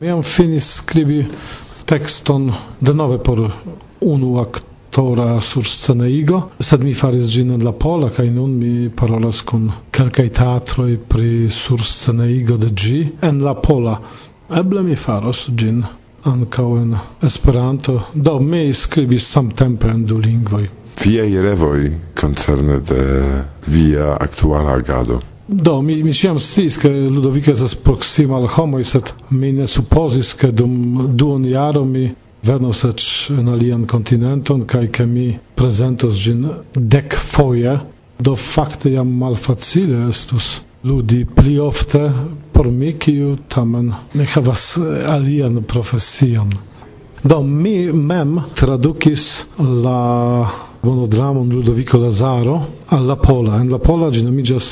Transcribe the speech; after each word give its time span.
Miałem 0.00 0.22
finis 0.22 0.74
scribi 0.74 1.26
tekston 1.84 2.52
denove 2.80 3.18
por 3.18 3.50
unu 4.00 4.38
aktora 4.38 5.40
sur 5.40 5.64
sceneigo, 5.66 6.42
sed 6.60 6.84
mi 6.84 6.92
faris 6.94 7.32
gin 7.34 7.50
en 7.50 7.64
la 7.64 7.72
pola, 7.72 8.10
kai 8.10 8.30
nun 8.30 8.52
mi 8.58 8.90
parolas 8.94 9.40
kun 9.42 9.64
kelkaj 9.90 10.28
teatroi 10.38 10.94
pri 11.08 11.50
sur 11.50 11.82
sceneigo 11.82 12.56
de 12.56 12.70
gi 12.76 13.08
en 13.22 13.42
la 13.42 13.54
pola. 13.54 13.96
Eble 14.60 14.84
mi 14.86 14.96
faros 14.96 15.48
gin 15.56 15.82
ankaŭ 16.22 16.68
en 16.78 16.94
Esperanto, 17.22 17.96
do 18.14 18.38
mi 18.38 18.72
skribis 18.72 19.26
samtempe 19.26 19.90
en 19.90 20.04
du 20.06 20.20
lingvoj. 20.22 20.68
Viei 21.02 21.40
revoi 21.42 21.90
concerne 22.14 22.78
de 22.80 23.02
via 23.66 24.14
actuala 24.14 24.78
agado. 24.78 25.18
Do, 25.50 25.80
mi, 25.80 26.02
mi 26.02 26.12
ciam 26.12 26.36
sciis, 26.38 26.76
che 26.76 26.88
Ludovico 27.08 27.50
esas 27.50 27.74
proxima 27.74 28.36
al 28.36 28.50
homoi, 28.54 28.84
set 28.84 29.14
mi 29.28 29.50
ne 29.52 29.66
supposis, 29.66 30.34
che 30.34 30.52
dum 30.52 31.14
duon 31.14 31.44
jaro 31.46 31.84
mi 31.84 32.14
venos 32.44 32.84
ec 32.84 33.30
en 33.30 33.48
alian 33.48 33.86
continenton, 33.86 34.66
cae 34.66 34.90
che 34.90 35.06
mi 35.06 35.38
presentos 35.54 36.20
gin 36.20 36.44
dec 36.72 37.14
foie, 37.14 37.80
do 38.20 38.36
facte 38.36 38.90
jam 38.90 39.08
malfacile 39.08 40.08
estus 40.10 40.64
ludi 40.82 41.24
pli 41.24 41.56
ofte 41.56 42.12
por 42.52 42.68
mi, 42.68 42.92
kiu 42.98 43.34
tamen 43.48 43.88
ne 44.12 44.24
havas 44.34 44.76
alian 45.06 45.62
profesion. 45.64 46.52
Do, 47.24 47.40
mi 47.42 47.88
mem 47.90 48.42
tradukis 48.54 49.46
la 49.58 50.44
monodramon 50.82 51.50
Ludovico 51.50 51.98
Lazaro 51.98 52.60
alla 52.86 53.16
pola. 53.16 53.60
En 53.60 53.70
la 53.72 53.78
pola 53.78 54.10
ĝi 54.10 54.24
nomiĝas 54.26 54.68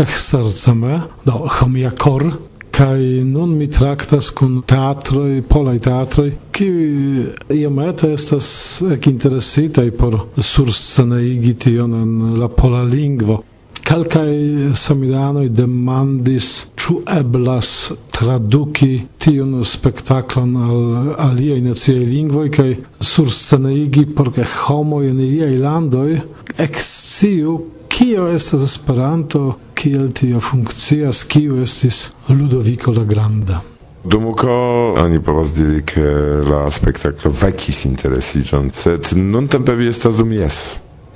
Exerceme, 0.00 1.00
do 1.24 1.44
Homia 1.58 1.90
Cor, 1.90 2.24
kai 2.70 3.24
nun 3.26 3.56
mi 3.58 3.66
traktas 3.68 4.30
kun 4.30 4.60
teatroj, 4.62 5.42
polaj 5.48 5.78
ki 5.82 6.30
kiuj 6.56 7.56
iomete 7.58 8.12
estas 8.14 8.48
ekinteresitaj 8.96 9.90
por 10.00 10.16
sursceneigi 10.38 11.54
tion 11.54 11.94
en 11.94 12.14
la 12.40 12.48
pola 12.48 12.82
lingvo. 12.84 13.42
Calcae 13.90 14.70
samidanoi 14.70 15.48
demandis 15.50 16.48
ču 16.78 17.00
eblas 17.10 17.90
traduki 18.14 19.00
tion 19.18 19.64
spektaklon 19.66 20.52
al 20.62 21.08
alia 21.18 21.56
naciaj 21.58 21.98
lingvoi, 21.98 22.52
kaj 22.54 22.68
sursceneigi 23.02 24.04
por 24.14 24.30
ke 24.36 24.46
homo 24.46 25.00
en 25.02 25.18
iliaj 25.18 25.56
landoj 25.64 26.20
exciu 26.66 27.56
kio 27.90 28.28
estas 28.30 28.62
Esperanto, 28.68 29.58
kiel 29.74 30.12
tio 30.14 30.38
funkcias, 30.38 31.24
kio 31.26 31.58
estis 31.64 32.12
Ludovico 32.28 32.94
la 32.94 33.02
Granda. 33.04 33.58
Dumuko, 34.04 34.54
oni 35.02 35.18
povas 35.18 35.50
diri 35.58 35.82
ke 35.82 36.06
la 36.46 36.62
spektaklo 36.70 37.34
vekis 37.42 37.82
interesiĝon, 37.90 38.70
sed 38.70 39.10
nuntempe 39.18 39.74
vi 39.74 39.90
estas 39.90 40.22
dum 40.22 40.30
jes. 40.38 40.62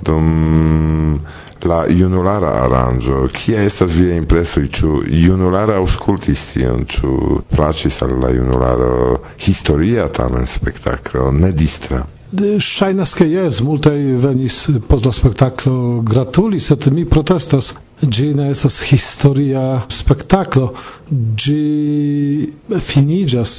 Dum 0.03 1.21
la 1.63 1.85
junulara 1.89 2.51
aranĝo. 2.65 3.27
Kia 3.33 3.63
estas 3.63 3.95
via 3.95 4.15
impreso 4.15 4.61
ĉu 4.67 5.03
junulara 5.07 5.79
aŭskultis 5.81 6.43
tion, 6.53 6.85
ĉu 6.85 7.41
plaĉis 7.55 8.01
al 8.05 8.17
la 8.21 8.33
junularo 8.35 9.21
historia 9.37 10.09
tamen 10.09 10.47
spektaklo, 10.47 11.31
ne 11.31 11.51
distra? 11.51 12.03
Ŝajnas 12.59 13.13
ke 13.15 13.25
jes, 13.29 13.61
multaj 13.63 13.95
venis 14.19 14.65
post 14.89 15.05
la 15.05 15.11
spektaklo 15.15 16.01
gratuli, 16.03 16.59
sed 16.59 16.89
mi 16.91 17.05
protestas. 17.05 17.75
Gi 18.01 18.33
ne 18.35 18.49
estas 18.51 18.81
historia 18.89 19.61
spektaklo, 19.89 20.73
Gi 21.39 22.51
finiĝas 22.67 23.53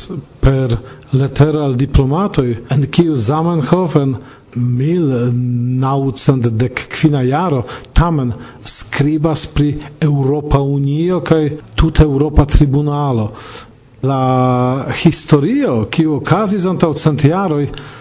per 0.45 0.77
letero 1.17 1.63
al 1.65 1.77
diplomatoj, 1.81 2.51
en 2.75 2.85
kiu 2.93 3.17
Zamenhofen 3.17 4.17
mil 4.57 5.33
naucent 5.81 6.49
dec 6.59 6.75
quina 6.89 7.23
jaro 7.23 7.65
tamen 7.93 8.33
scribas 8.65 9.47
pri 9.47 9.77
Europa 10.01 10.59
Unio 10.61 11.21
kai 11.21 11.51
tut 11.75 12.01
Europa 12.01 12.45
Tribunalo. 12.45 13.33
La 14.03 14.87
historio 15.05 15.87
kiu 15.91 16.15
okazis 16.21 16.67
antau 16.67 16.93
cent 16.95 17.23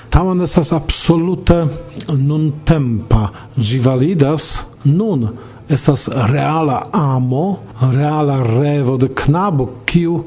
tamen 0.09 0.41
estas 0.41 0.71
absolute 0.71 1.67
nuntempa. 2.13 3.29
Gi 3.57 3.79
validas 3.79 4.63
nun. 4.85 5.27
Estas 5.67 6.07
reala 6.31 6.89
amo 6.93 7.59
reala 7.91 8.43
revo 8.43 8.97
de 8.97 9.07
knabo 9.07 9.69
kiu 9.85 10.23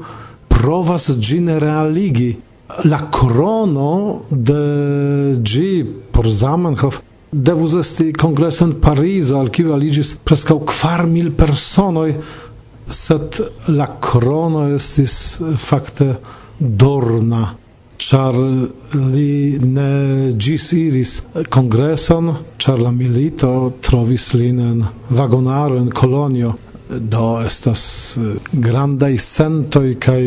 provas 0.47 1.09
gin 1.19 1.47
realigi. 1.59 2.37
La 2.83 2.99
krono 3.11 4.21
de 4.29 5.35
gi 5.43 5.85
por 6.19 6.27
Zamenhof 6.27 6.99
devus 7.31 7.73
esti 7.79 8.13
kongreso 8.13 8.65
en 8.65 8.73
Parizo 8.83 9.37
al 9.39 9.47
kiu 9.55 9.69
aliĝis 9.71 10.09
preskaŭ 10.27 10.57
kvar 10.67 11.05
mil 11.07 11.29
personoj, 11.31 12.09
sed 12.91 13.37
la 13.71 13.85
krono 14.03 14.65
estis 14.75 15.13
fakte 15.61 16.07
dorna, 16.59 17.53
ĉar 18.03 18.35
li 19.13 19.61
ne 19.63 19.93
ĝisiris 20.47 21.13
kongreson, 21.55 22.33
ĉar 22.59 22.83
la 22.83 22.91
milito 22.97 23.53
trovis 23.87 24.27
lin 24.35 24.59
en 24.65 24.83
vagonaro 25.21 25.79
en 25.79 25.87
kolonio. 26.01 26.51
Do 27.15 27.29
estas 27.45 27.85
eh, 28.17 28.35
grandaj 28.67 29.13
sentoj 29.29 29.95
kaj 30.03 30.21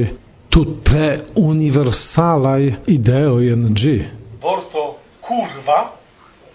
tute 0.49 1.13
universalaj 1.45 2.61
ideoj 2.97 3.53
en 3.59 3.71
ĝi. 3.77 3.97
Lingva 5.63 5.93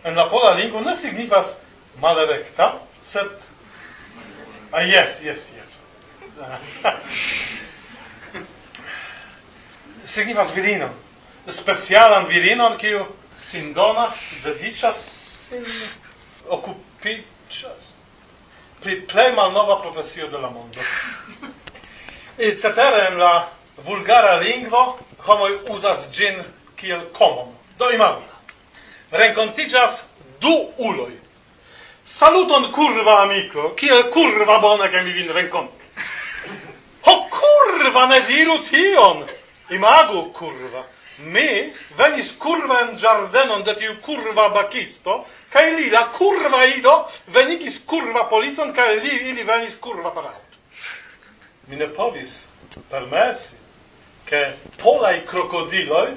en 0.04 0.16
la 0.16 0.30
pola 0.30 0.54
lingvo 0.54 0.82
ne 0.82 0.96
signifas 0.96 1.58
malrekta, 2.02 2.74
sed 3.04 3.28
ah, 4.72 4.82
yes, 4.82 5.22
yes, 5.24 5.40
yes. 5.56 5.66
signifas 10.06 10.56
virinon. 10.56 10.90
Specialan 11.48 12.28
virinon, 12.28 12.78
kiu 12.78 13.06
sin 13.40 13.74
donas, 13.74 14.20
dediĉas, 14.44 15.00
sin 15.48 15.66
okupiĝas 16.50 17.94
pri 18.84 19.02
plej 19.08 19.32
malnova 19.36 19.82
profesio 19.82 20.28
de 20.28 20.38
la 20.38 20.50
mondo. 20.50 20.80
E 22.38 22.56
cetere 22.58 23.08
en 23.08 23.18
la 23.18 23.48
vulgara 23.86 24.36
lingvo 24.38 24.98
homoj 25.26 25.60
uzas 25.74 26.12
ĝin 26.14 26.44
kiel 26.76 27.08
komon. 27.14 27.56
Do 27.80 27.90
imagu 27.90 28.37
renkontiĝas 29.12 30.04
du 30.42 30.54
uloj. 30.78 31.14
Saluton 32.08 32.72
kurwa 32.72 33.22
amiko, 33.24 33.74
kiel 33.76 34.08
kurwa 34.12 34.60
bona 34.62 34.88
ke 34.92 35.02
mi 35.04 35.12
vin 35.12 35.34
renkontu. 35.34 35.74
Ho 37.08 37.16
kurwa 37.32 38.06
ne 38.08 38.22
diru 38.28 38.62
tion. 38.64 39.26
Imagu 39.70 40.32
kurwa, 40.34 40.86
Mi 41.18 41.74
venis 41.98 42.32
curva 42.38 42.82
en 42.82 42.98
giardenon 42.98 43.64
de 43.64 43.74
tiu 43.74 43.96
curva 44.06 44.50
bakisto, 44.54 45.26
kaj 45.50 45.72
li 45.74 45.90
la 45.90 46.12
curva 46.14 46.66
ido 46.66 46.94
venigis 47.34 47.80
curva 47.86 48.28
policon, 48.30 48.74
kaj 48.74 49.00
li 49.02 49.16
ili 49.30 49.44
venis 49.44 49.80
curva 49.82 50.12
paraut. 50.14 50.60
Mi 51.68 51.76
ne 51.76 51.88
povis 51.88 52.44
permesi, 52.92 53.58
ke 54.30 54.44
polaj 54.84 55.24
krokodiloj 55.26 56.12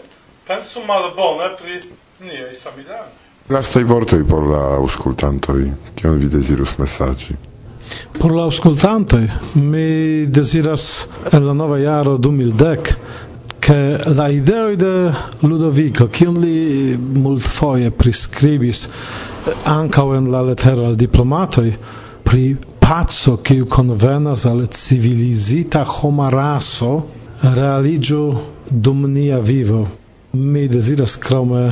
pensu 0.46 0.84
malbone 0.84 1.48
pri 1.56 1.80
Niaj 2.20 2.54
samideanoj. 2.62 3.12
Lastaj 3.48 3.84
vortoj 3.88 4.25
por 4.28 4.44
la 4.44 4.58
aŭskultantoj, 4.76 5.62
kion 5.97 6.19
vi 6.20 6.26
dezirus 6.28 6.75
mesaĝi. 6.76 7.32
Por 8.19 8.34
la 8.36 8.42
aŭskultantoj 8.44 9.22
mi 9.56 10.26
deziras 10.28 11.06
en 11.32 11.47
la 11.47 11.54
nova 11.56 11.78
jaro 11.81 12.19
2010 12.19 12.92
che 13.60 13.98
la 14.19 14.28
idea 14.28 14.76
de 14.76 14.93
Ludovico 15.49 16.11
kiun 16.12 16.37
li 16.44 16.99
multfoje 17.25 17.90
priskribis 17.90 18.82
ankaŭ 19.64 20.06
en 20.19 20.28
la 20.34 20.43
letero 20.43 20.84
al 20.90 21.00
diplomatoj 21.00 21.69
pri 22.28 22.56
paco 22.84 23.38
kiu 23.40 23.64
konvenas 23.67 24.44
al 24.44 24.67
civilizita 24.67 25.87
homa 25.88 26.28
raso 26.28 27.06
realiĝu 27.43 28.25
dum 28.70 29.08
nia 29.12 29.40
vivo 29.40 29.87
mi 30.32 30.69
deziras 30.69 31.17
krome 31.17 31.70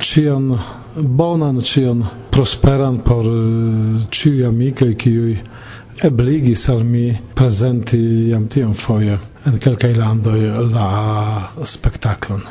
cion 0.00 0.58
bonan, 0.96 1.60
cion 1.62 2.04
prosperan 2.30 3.00
por 3.04 3.24
eh, 3.26 4.06
ciui 4.10 4.44
amicoi 4.44 4.96
ciui 4.96 5.36
ebligis 6.02 6.68
al 6.72 6.84
mi 6.84 7.06
presenti 7.34 8.00
jam 8.30 8.48
tion 8.48 8.74
foie 8.74 9.18
en 9.46 9.58
kelkaj 9.60 9.94
landoj 10.00 10.40
la 10.72 10.88
spektaklon. 11.64 12.42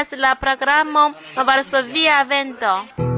estas 0.00 0.18
la 0.18 0.34
programo 0.34 1.14
Varsovia 1.36 2.22
Vento. 2.24 3.15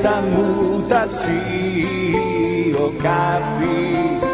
senza 0.00 0.20
mutazio 0.20 1.20
capis? 3.02 4.24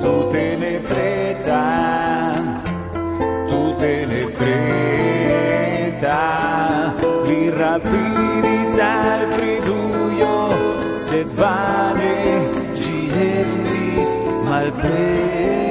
Tu 0.00 0.28
te 0.32 0.56
ne 0.56 0.80
preta 0.88 1.64
tu 3.48 3.62
te 3.80 4.06
ne 4.06 4.24
preta. 4.38 6.22
Li 7.26 7.50
rapiris 7.50 8.74
al 8.78 9.22
friduio 9.34 10.36
sed 10.96 11.28
vane 11.36 12.16
ci 12.74 12.96
estis 13.36 14.10
malplena. 14.48 15.61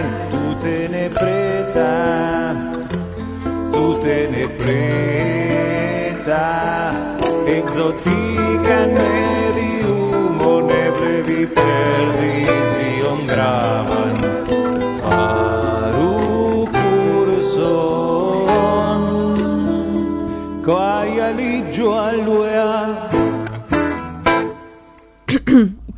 in 0.00 0.08
tu 0.30 0.56
te 0.62 0.88
ne 0.94 1.08
preta 1.18 1.92
tu 3.72 3.98
te 4.02 4.28
ne 4.30 4.46
preta 4.60 6.44
exotica 7.46 8.78
ne 8.96 9.25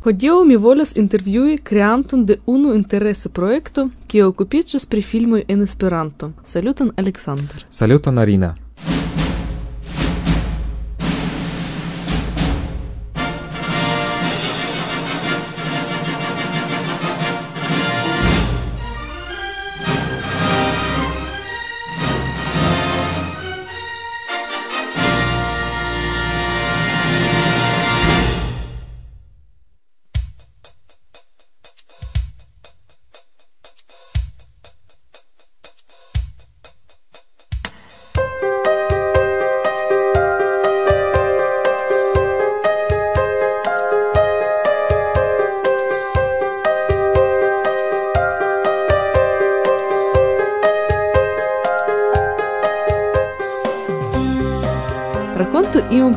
Hodiaŭ 0.09 0.43
mi 0.43 0.55
volas 0.57 0.95
intervjui 0.97 1.57
kreanton 1.57 2.25
de 2.25 2.37
unu 2.45 2.71
interesa 2.73 3.29
projekto, 3.29 3.83
kiu 4.09 4.31
okupiĝas 4.31 4.87
pri 4.89 5.03
filmoj 5.05 5.43
en 5.47 5.61
Esperanto. 5.61 6.31
Saluton 6.43 6.89
Aleksandr. 6.97 7.67
Saluton 7.69 8.17
Arina. 8.17 8.55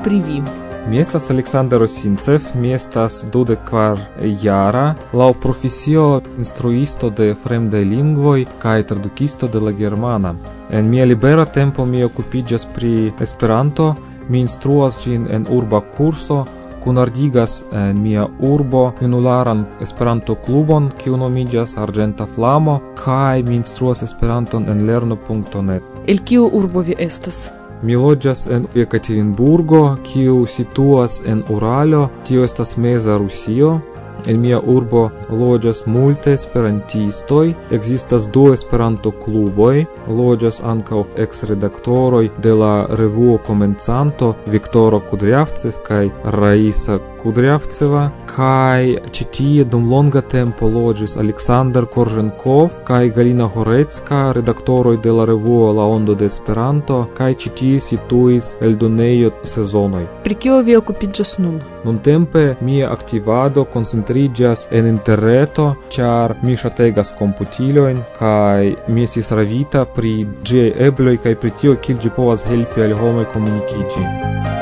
pri 0.04 0.20
vi? 0.26 0.42
Mi 0.90 0.98
estas 0.98 1.30
Aleksandr 1.30 1.78
Rosincev, 1.78 2.40
mi 2.54 2.72
estas 2.74 3.24
dudek 3.32 3.58
kvar 3.68 4.00
jara, 4.42 4.94
laŭ 5.12 5.32
profesio 5.32 6.20
instruisto 6.38 7.10
de 7.10 7.34
fremdaj 7.44 7.84
lingvoj 7.84 8.46
kaj 8.58 8.86
tradukisto 8.86 9.48
de 9.48 9.60
la 9.60 9.72
germana. 9.72 10.34
En 10.70 10.90
mia 10.90 11.04
libera 11.04 11.44
tempo 11.44 11.86
mi 11.86 12.04
okupiĝas 12.04 12.66
pri 12.74 13.12
Esperanto, 13.20 13.94
mi 14.28 14.40
instruas 14.40 14.98
ĝin 15.04 15.28
en 15.30 15.46
urba 15.50 15.80
kurso, 15.96 16.44
kunardigas 16.82 17.62
en 17.72 18.02
mia 18.02 18.26
urbo 18.40 18.92
junularan 19.00 19.64
Esperanto 19.80 20.34
klubon, 20.34 20.90
kiu 20.98 21.16
nomiĝas 21.16 21.76
Arĝenta 21.78 22.26
Flamo, 22.34 22.80
kaj 23.04 23.42
mi 23.42 23.54
instruas 23.62 24.02
Esperanton 24.02 24.68
en 24.68 24.86
lerno.net. 24.86 25.82
El 26.06 26.24
kiu 26.24 26.50
urbo 26.52 26.80
vi 26.80 26.94
estas? 26.98 27.50
Mi 27.82 27.96
loĝas 27.98 28.46
en 28.46 28.66
Jekaterinburgo, 28.74 29.96
kiu 30.06 30.44
situas 30.46 31.20
en 31.26 31.42
Uralo, 31.50 32.08
tio 32.26 32.44
estas 32.44 32.76
meza 32.76 33.16
Rusio. 33.18 33.80
En 34.26 34.38
mia 34.40 34.60
urbo 34.60 35.08
loĝas 35.30 35.80
multe 35.86 36.32
esperantistoj, 36.36 37.54
ekzistas 37.74 38.28
du 38.30 38.44
Esperanto-kluboj, 38.54 39.84
loĝas 40.06 40.60
ankaŭ 40.62 41.02
eksredaktoroj 41.24 42.28
de 42.44 42.52
la 42.54 42.74
revuo 43.00 43.38
Komencanto 43.46 44.34
Viktoro 44.46 45.00
Kudrjavcev 45.10 45.80
kaj 45.88 46.04
Raisa 46.38 47.00
Кудрявцева 47.22 48.02
kai 48.26 48.96
ĉi 49.14 49.24
tie 49.34 49.64
dum 49.64 49.84
longa 49.90 50.20
tempo 50.20 50.66
logis 50.66 51.14
Aleksandr 51.16 51.86
Korženkov 51.86 52.80
kai 52.88 53.10
Galina 53.14 53.46
Horecka, 53.46 54.32
redaktoroj 54.34 54.96
de 55.04 55.12
la 55.12 55.24
revuo 55.30 55.72
La 55.72 55.84
Ondo 55.86 56.14
de 56.14 56.26
Esperanto 56.26 56.96
kaj 57.18 57.34
ĉi 57.44 57.52
tie 57.60 57.80
situis 57.80 58.54
eldonejo 58.60 59.30
sezonoj. 59.44 60.06
Pri 60.24 60.34
kio 60.34 60.58
vi 60.66 60.76
okupiĝas 60.76 61.36
nun? 61.38 61.60
Nuntempe 61.84 62.42
mia 62.60 62.90
aktivado 62.90 63.64
koncentriĝas 63.74 64.66
en 64.70 64.90
interreto, 64.90 65.68
ĉar 65.94 66.36
mi 66.42 66.56
ŝategas 66.56 67.14
komputilojn 67.18 68.02
kaj 68.18 68.74
mi 68.88 69.06
estis 69.06 69.30
ravita 69.30 69.84
pri 69.94 70.16
ĝiaj 70.42 70.74
ebloj 70.88 71.16
kaj 71.22 71.38
pri 71.44 71.54
tio 71.62 71.78
kiel 71.86 72.02
ĝi 72.02 72.14
povas 72.18 72.46
helpi 72.50 72.82
al 72.88 72.98
homoj 72.98 73.30
komunikiĝi. 73.34 74.61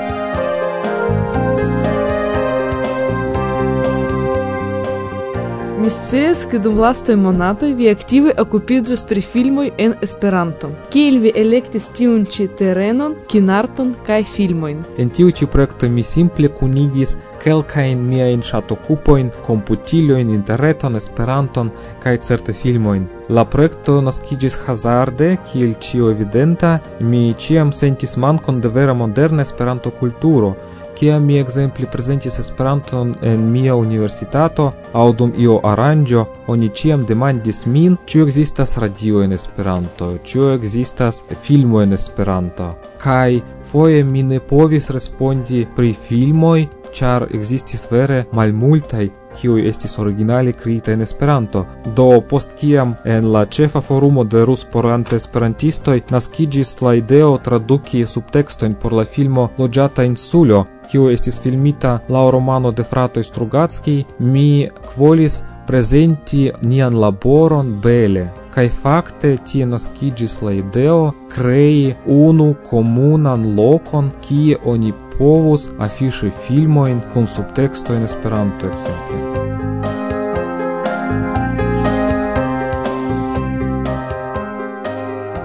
Mi 5.80 5.88
scias, 5.90 6.42
ke 6.44 6.58
dum 6.60 6.76
lastaj 6.76 7.14
monatoj 7.16 7.70
vi 7.72 7.87
aktive 7.88 8.34
okupiĝas 8.42 9.06
pri 9.08 9.20
filmoj 9.25 9.70
en 9.80 9.94
Esperanto. 10.04 10.68
Kiel 10.92 11.14
vi 11.22 11.30
elektis 11.42 11.87
tiun 11.96 12.26
ĉi 12.28 12.49
terenon, 12.58 13.14
kinarton 13.32 13.94
kaj 14.06 14.18
filmojn? 14.28 14.82
En 15.00 15.08
tiu 15.08 15.32
ĉi 15.32 15.49
projekto 15.54 15.88
mi 15.88 16.04
simple 16.04 16.50
kunigis 16.58 17.14
kelkajn 17.40 18.02
miajn 18.10 18.44
ŝatokupojn, 18.44 19.30
komputilojn, 19.46 20.34
interreton, 20.34 21.00
Esperanton 21.00 21.70
kaj 22.02 22.16
certe 22.28 22.52
filmojn. 22.52 23.06
La 23.32 23.46
projekto 23.49 24.02
naskiĝis 24.04 24.58
hazarde, 24.66 25.30
kiel 25.49 25.72
ĉio 25.80 26.10
evidenta, 26.12 26.75
mi 27.00 27.30
ĉiam 27.32 27.72
sentis 27.72 28.18
mankon 28.20 28.60
de 28.60 28.68
vera 28.68 28.92
moderna 28.92 29.49
Esperanto-kulturo, 29.49 30.52
kiam 31.00 31.25
mi 31.25 31.38
exempli 31.38 31.87
presentis 31.92 32.38
Esperanton 32.38 33.14
en 33.23 33.45
mia 33.52 33.75
universitato 33.75 34.66
aŭ 34.92 35.07
dum 35.16 35.30
io 35.38 35.54
aranĝo, 35.64 36.25
oni 36.52 36.69
ĉiam 36.76 37.07
demandis 37.09 37.62
min, 37.66 37.97
ĉu 38.04 38.26
ekzistas 38.26 38.76
radio 38.85 39.23
en 39.25 39.33
Esperanto, 39.33 40.11
ĉu 40.25 40.50
ekzistas 40.59 41.23
filmo 41.47 41.80
en 41.80 41.97
Esperanto. 41.97 42.69
Kaj 43.00 43.40
foje 43.71 44.04
mi 44.04 44.23
ne 44.23 44.42
povis 44.52 44.90
respondi 44.90 45.64
pri 45.76 45.95
filmoj, 46.09 46.66
char 46.92 47.26
existis 47.30 47.87
vere 47.90 48.25
malmultaj 48.32 49.09
kiuj 49.40 49.68
estis 49.68 49.99
originale 49.99 50.52
kreita 50.52 50.92
en 50.92 51.02
Esperanto. 51.02 51.64
Do 51.97 52.20
post 52.28 52.54
kiam 52.61 52.94
en 53.04 53.30
la 53.32 53.44
ĉefa 53.47 53.80
forumo 53.80 54.25
de 54.25 54.44
rusporante 54.44 55.16
esperantistoj 55.16 56.00
naskiĝis 56.11 56.80
la 56.82 56.94
ideo 56.99 57.37
traduki 57.44 58.06
subtekstojn 58.06 58.75
por 58.75 58.92
la 58.92 59.04
filmo 59.04 59.49
Loĝata 59.59 60.04
insulo, 60.04 60.64
kiu 60.90 61.11
estis 61.11 61.40
filmita 61.42 61.99
laŭ 62.09 62.30
romano 62.30 62.73
de 62.73 62.85
fratoj 62.85 63.25
Strugatski, 63.25 64.04
mi 64.18 64.68
kvolis 64.90 65.42
prezenti 65.70 66.50
nian 66.62 66.94
laboron 66.98 67.68
bele, 67.82 68.24
kaj 68.50 68.66
fakte 68.82 69.28
tie 69.46 69.66
naskigis 69.66 70.40
la 70.42 70.56
ideo 70.58 71.12
krei 71.30 71.94
unu 72.06 72.48
komunan 72.70 73.44
lokon, 73.58 74.10
kie 74.26 74.58
oni 74.64 74.90
povus 75.14 75.68
afiŝi 75.78 76.32
filmojn 76.46 76.98
kun 77.14 77.30
subteksto 77.36 77.94
en 77.94 78.02
Esperanto 78.10 78.66
ekzemple. 78.66 79.22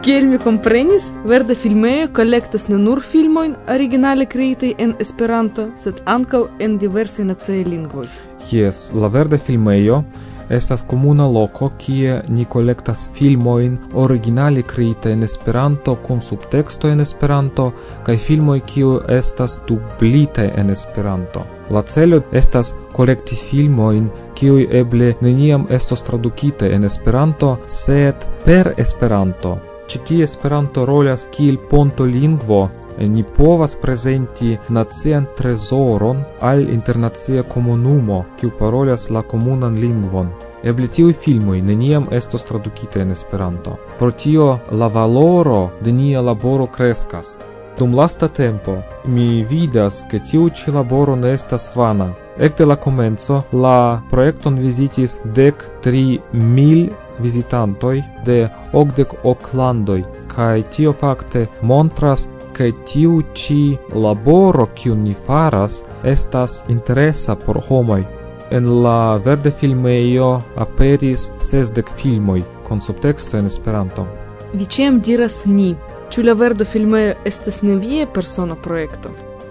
Kiel 0.06 0.26
mi 0.30 0.42
komprenis, 0.42 1.14
verda 1.26 1.54
filmejo 1.54 2.10
kolektas 2.18 2.66
ne 2.70 2.82
nur 2.82 3.06
filmojn 3.14 3.60
originale 3.78 4.26
kreitaj 4.26 4.74
en 4.78 4.98
Esperanto, 5.00 5.70
sed 5.78 6.02
ankaŭ 6.06 6.48
en 6.60 6.80
diversaj 6.82 7.34
naciaj 7.34 7.68
lingvoj. 7.70 8.35
Yes, 8.52 8.92
la 8.94 9.08
verda 9.08 9.38
filmejo 9.38 10.04
estas 10.50 10.84
komuna 10.88 11.28
loko 11.28 11.72
kie 11.78 12.22
ni 12.30 12.46
kolektas 12.46 13.10
filmojn 13.14 13.78
originale 13.94 14.62
kreita 14.62 15.10
en 15.10 15.24
Esperanto 15.24 15.96
kun 15.96 16.22
subteksto 16.22 16.90
en 16.90 17.02
Esperanto 17.02 17.72
kaj 18.06 18.18
filmoj 18.18 18.60
kiu 18.60 19.00
estas 19.10 19.60
dublite 19.68 20.52
en 20.56 20.70
Esperanto. 20.70 21.42
La 21.70 21.82
celo 21.82 22.22
estas 22.32 22.76
kolekti 22.94 23.36
filmojn 23.36 24.10
kiuj 24.36 24.68
eble 24.72 25.14
neniam 25.22 25.66
estos 25.70 26.04
tradukitaj 26.04 26.70
en 26.76 26.84
Esperanto, 26.84 27.58
sed 27.68 28.28
per 28.46 28.74
Esperanto. 28.78 29.58
Ĉi 29.88 30.00
tie 30.06 30.24
Esperanto 30.24 30.86
rolas 30.86 31.28
kiel 31.32 31.58
ponto 31.70 32.06
lingvo 32.06 32.68
Eh, 32.98 33.10
ni 33.10 33.24
povas 33.24 33.76
prezenti 33.76 34.58
nacian 34.70 35.26
trezoron 35.38 36.24
al 36.40 36.70
internacia 36.70 37.44
komunumo, 37.44 38.26
kiu 38.40 38.52
parolas 38.60 39.10
la 39.10 39.22
komunan 39.22 39.76
lingvon. 39.76 40.30
Eble 40.64 40.88
tiuj 40.88 41.14
filmoj 41.14 41.62
neniam 41.62 42.08
estos 42.12 42.44
tradukitaj 42.44 43.02
en 43.02 43.12
Esperanto. 43.12 43.76
Pro 43.98 44.12
tio 44.12 44.60
la 44.72 44.88
valoro 44.88 45.70
de 45.82 45.92
nia 45.92 46.22
laboro 46.22 46.66
kreskas. 46.68 47.38
Dum 47.78 47.96
lasta 47.96 48.28
tempo 48.28 48.78
mi 49.06 49.44
vidas, 49.50 50.06
ke 50.10 50.20
tiu 50.20 50.50
ĉi 50.50 50.72
laboro 50.72 51.16
ne 51.16 51.34
estas 51.34 51.72
vana. 51.76 52.14
Ekde 52.40 52.66
la 52.66 52.76
komenco 52.76 53.42
la 53.52 54.02
projekton 54.10 54.60
vizitis 54.60 55.20
dek 55.36 55.66
tri 55.82 56.20
mil 56.32 56.90
vizitantoj 57.20 58.02
de 58.26 58.50
okdek 58.74 59.14
ok 59.24 59.54
landoj 59.54 60.04
kaj 60.36 60.64
tio 60.64 60.94
fakte 60.94 61.46
montras 61.62 62.30
che 62.58 62.74
tiu 62.84 63.22
ci 63.34 63.78
laboro 63.94 64.68
kiu 64.74 64.96
ni 64.96 65.14
faras 65.14 65.84
estas 66.04 66.64
interesa 66.68 67.36
por 67.36 67.62
homoj. 67.68 68.04
En 68.52 68.84
la 68.84 69.18
verde 69.18 69.52
filmeio 69.52 70.42
aperis 70.56 71.32
sesdek 71.38 71.90
filmoj 71.96 72.44
kun 72.68 72.82
subtexto 72.82 73.38
en 73.38 73.46
Esperanto. 73.46 74.08
Vi 74.54 74.66
diras 75.04 75.46
ni, 75.46 75.76
ĉu 76.10 76.24
la 76.24 76.34
verde 76.34 76.66
filmeio 76.66 77.14
estas 77.26 77.62
ne 77.62 77.76
vie 77.76 78.08
persona 78.14 78.56
projekto? 78.56 79.10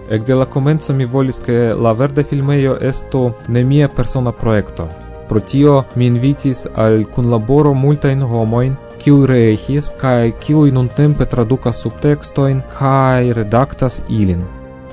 Ekde 0.09 0.35
la 0.35 0.45
komenco 0.45 0.93
mi 0.93 1.05
volis 1.05 1.39
ke 1.39 1.73
la 1.79 1.91
verde 1.93 2.23
filmeio 2.23 2.77
estu 2.81 3.31
ne 3.47 3.63
mia 3.63 3.87
persona 3.87 4.31
projekto. 4.31 4.87
Pro 5.27 5.39
tio 5.39 5.83
mi 5.95 6.05
invitis 6.05 6.67
al 6.75 7.03
kunlaboro 7.15 7.73
multajn 7.73 8.21
homojn 8.21 8.75
kiuj 9.01 9.27
rehis 9.27 9.91
kaj 10.01 10.31
kiuj 10.45 10.71
nuntempe 10.71 11.25
traduka 11.25 11.73
subtekstojn 11.73 12.61
kaj 12.77 13.33
redaktas 13.37 14.01
ilin. 14.09 14.43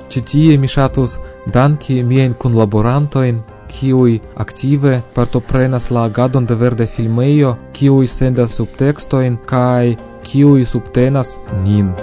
Ĉi 0.09 0.21
tie 0.29 0.57
mi 0.57 0.67
ŝatus 0.67 1.17
danki 1.53 2.03
miajn 2.03 2.33
kunlaborantojn 2.41 3.41
kiuj 3.73 4.19
aktive 4.37 5.01
partoprenas 5.15 5.89
la 5.91 6.03
agadon 6.09 6.45
de 6.45 6.55
Verde 6.55 6.85
Filmejo, 6.85 7.55
kiuj 7.73 8.07
sendas 8.07 8.57
subtekstojn 8.59 9.37
kaj 9.49 9.95
kiuj 10.23 10.65
subtenas 10.65 11.37
nin. 11.63 11.93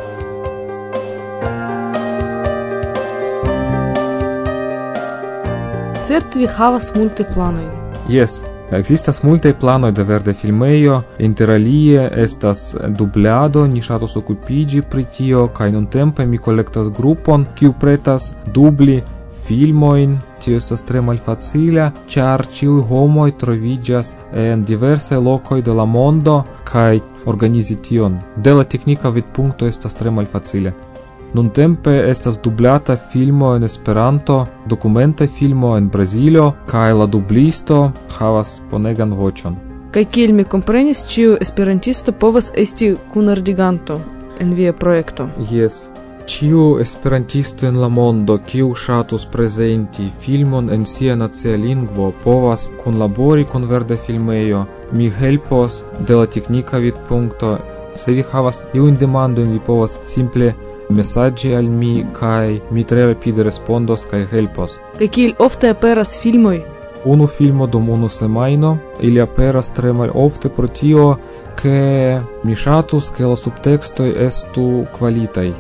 Certe 6.07 6.39
vi 6.39 6.47
havas 6.59 6.91
multe 6.97 7.25
planojn. 7.35 7.71
Jes, 8.09 8.41
Existas 8.73 9.23
multe 9.23 9.53
planoi 9.55 9.91
de 9.93 10.03
verde 10.03 10.33
filmejo, 10.33 11.03
interalie 11.19 12.05
estas 12.23 12.77
dublado, 12.99 13.65
ni 13.67 13.83
ŝatus 13.83 14.15
okupiĝi 14.21 14.85
pri 14.87 15.05
tio 15.17 15.49
kaj 15.57 15.73
nuntempe 15.75 16.27
mi 16.27 16.39
kolektas 16.39 16.93
grupon, 16.95 17.47
kiu 17.59 17.73
pretas 17.73 18.29
dubli 18.55 19.01
filmoin, 19.49 20.15
tio 20.39 20.61
estas 20.63 20.85
tre 20.87 21.03
malfacila, 21.03 21.89
ĉar 22.07 22.47
ĉiuj 22.47 22.85
homoj 22.93 23.33
troviĝas 23.43 24.15
en 24.45 24.63
diverse 24.65 25.19
lokoj 25.19 25.59
de 25.67 25.75
la 25.75 25.85
mondo 25.85 26.37
kaj 26.71 27.01
organizi 27.27 27.75
tion 27.83 28.21
de 28.37 28.55
la 28.55 28.65
teknika 28.65 29.11
vidpunkto 29.11 29.67
estas 29.67 29.99
tre 29.99 30.15
malfacile. 30.15 30.90
Nun 31.33 31.49
tempe 31.49 31.93
estas 32.11 32.39
dublata 32.43 32.97
filmo 32.97 33.55
en 33.57 33.65
Esperanto, 33.65 34.47
dokumenta 34.67 35.27
filmo 35.27 35.77
en 35.77 35.89
Brazilo, 35.89 36.53
kaj 36.67 36.93
la 36.93 37.07
dublisto 37.07 37.93
havas 38.19 38.61
bonegan 38.71 39.13
voĉon. 39.15 39.57
Kaj 39.95 40.05
kiel 40.05 40.33
mi 40.35 40.45
komprenis, 40.45 41.05
ĉiu 41.07 41.37
esperantisto 41.41 42.13
povas 42.13 42.51
esti 42.55 42.97
kunardiganto 43.13 44.01
en 44.41 44.55
via 44.55 44.73
projekto. 44.73 45.29
Jes. 45.51 45.91
Ciu 46.27 46.79
esperantisto 46.79 47.67
en 47.67 47.79
la 47.81 47.89
mondo, 47.89 48.37
kiu 48.47 48.75
ŝatus 48.75 49.27
prezenti 49.33 50.09
filmon 50.23 50.71
en 50.71 50.87
sia 50.87 51.17
nacia 51.17 51.57
lingvo, 51.57 52.13
povas 52.25 52.69
kunlabori 52.83 53.45
kun 53.45 53.67
verda 53.71 53.97
filmejo. 53.97 54.65
Mi 54.93 55.11
helpos 55.11 55.85
de 56.07 56.15
la 56.15 56.27
teknika 56.27 56.79
vidpunkto. 56.79 57.59
Se 57.95 58.13
vi 58.13 58.25
havas 58.33 58.65
iujn 58.75 58.97
demandojn, 58.99 59.51
vi 59.53 59.59
povas 59.67 59.99
simple 60.07 60.53
messaggi 60.91 61.55
al 61.55 61.69
mi 61.69 62.07
kai 62.13 62.61
mi 62.71 62.85
tre 62.85 63.07
rapide 63.07 63.43
respondos 63.43 64.05
kai 64.11 64.27
helpos. 64.33 64.79
Kai 64.99 65.09
kiel 65.09 65.35
ofte 65.39 65.71
aperas 65.71 66.19
filmoi? 66.19 66.61
Unu 67.05 67.27
filmo 67.27 67.67
dum 67.67 67.89
unu 67.89 68.09
semaino, 68.09 68.77
ili 69.01 69.21
aperas 69.21 69.71
tre 69.71 69.93
malofte 69.93 70.49
pro 70.49 70.69
tio, 70.69 71.17
ke 71.57 72.21
mi 72.45 72.57
shatus, 72.57 73.11
ke 73.17 73.25
la 73.25 73.37
subtextoi 73.37 74.13
estu 74.27 74.85
qualitai. 74.99 75.53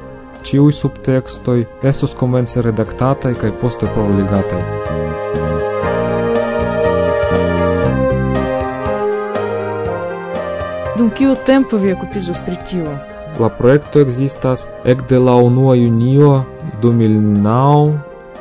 Ciui 0.42 0.72
subtextoi 0.72 1.66
estus 1.82 2.14
komence 2.14 2.62
redactatai 2.62 3.34
kai 3.40 3.52
poste 3.60 3.88
proligatai. 3.94 4.62
Dum 10.99 11.08
kiu 11.16 11.37
tempo 11.46 11.80
vi 11.80 11.94
okupiĝos 11.96 12.44
pri 12.44 12.58
tio? 12.68 13.09
La 13.38 13.49
projekto 13.49 14.00
ekzistas 14.00 14.66
ekde 14.84 15.18
la 15.18 15.32
1 15.32 15.75
junio 15.82 16.44
2009 16.82 17.99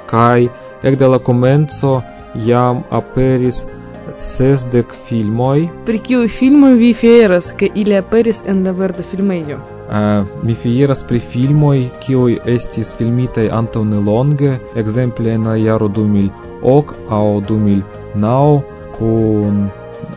kaj 0.09 0.47
ekde 0.83 1.07
la 1.07 1.19
komenco 1.19 2.01
jam 2.35 2.83
aperis 2.89 3.65
sesdek 4.13 4.93
filmoj. 5.07 5.67
Pri 5.85 5.99
kiuj 5.99 6.27
filmoj 6.27 6.73
vi 6.73 6.93
fieras, 6.93 7.51
ke 7.57 7.69
ili 7.75 7.97
aperis 7.97 8.43
en 8.47 8.63
la 8.65 8.71
verda 8.71 9.03
filmejo? 9.03 9.59
Uh, 9.89 10.27
mi 10.43 10.53
fieras 10.53 11.03
pri 11.03 11.19
filmoj, 11.19 11.87
kiuj 12.05 12.39
estis 12.45 12.93
filmitaj 12.97 13.49
antaŭ 13.49 13.83
nelonge, 13.85 14.57
ekzemple 14.75 15.33
en 15.33 15.47
la 15.47 15.55
jaro 15.55 15.87
2008 15.87 16.93
aŭ 17.09 17.25
2009 17.49 18.61
kun 18.97 19.67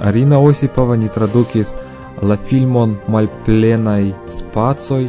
Arina 0.01 0.39
Osipova 0.39 0.97
ni 0.97 1.09
tradukis 1.09 1.75
la 2.23 2.37
filmon 2.37 2.97
malplenaj 3.09 4.13
spacoj 4.31 5.03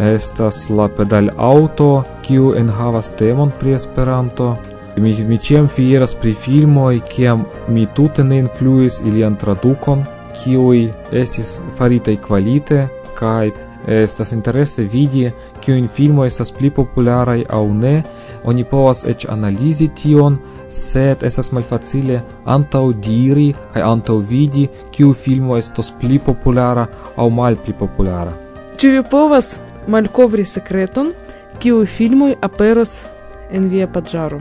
estas 0.00 0.70
la 0.70 0.88
pedal 0.88 1.30
auto 1.36 2.02
kiu 2.22 2.54
enhavas 2.56 3.10
temon 3.18 3.50
pri 3.60 3.74
Esperanto. 3.76 4.56
Mi, 4.96 5.14
mi 5.28 5.38
ĉiam 5.38 5.68
fieras 5.68 6.14
pri 6.14 6.32
filmoj, 6.32 7.00
kiam 7.08 7.44
mi 7.68 7.86
tute 7.94 8.24
ne 8.24 8.38
influis 8.38 9.00
ilian 9.06 9.36
tradukon, 9.36 10.04
kiuj 10.40 10.88
estis 11.12 11.60
faritaj 11.78 12.16
kvalite 12.26 12.86
kaj 13.18 13.50
estas 13.90 14.32
interese 14.32 14.84
vidi 14.84 15.30
kiujn 15.60 15.88
filmo 15.88 16.24
estas 16.24 16.52
pli 16.52 16.70
popularaj 16.70 17.44
aŭ 17.50 17.62
ne, 17.74 18.02
oni 18.44 18.64
povas 18.64 19.04
eĉ 19.04 19.26
analizi 19.28 19.88
tion, 20.02 20.38
sed 20.68 21.24
estas 21.26 21.52
malfacile 21.52 22.20
antaŭdiri 22.44 23.48
kaj 23.74 23.82
antaŭvidi 23.92 24.68
kiu 24.94 25.14
filmo 25.14 25.58
estos 25.58 25.92
pli 26.00 26.18
populara 26.18 26.86
aŭ 27.16 27.28
malpli 27.28 27.74
populara. 27.74 28.32
Ĉu 28.78 28.92
vi 28.94 29.02
povas 29.10 29.56
malkovri 29.88 30.44
sekreton, 30.44 31.12
kiu 31.58 31.84
filmoj 31.86 32.34
aperos 32.40 33.04
en 33.52 33.68
via 33.68 33.88
paĝaro? 33.88 34.40